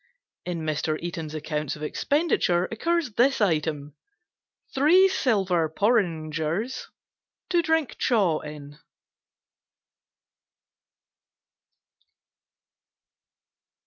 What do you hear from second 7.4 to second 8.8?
to drink chaw in."